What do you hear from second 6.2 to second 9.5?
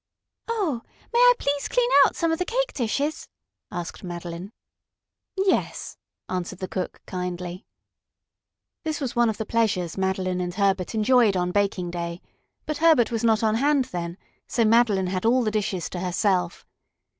answered the cook kindly. This was one of the